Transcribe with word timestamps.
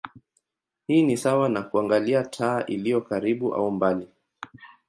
Hii 0.87 1.01
ni 1.03 1.17
sawa 1.17 1.49
na 1.49 1.61
kuangalia 1.63 2.23
taa 2.23 2.65
iliyo 2.65 3.01
karibu 3.01 3.55
au 3.55 3.71
mbali. 3.71 4.07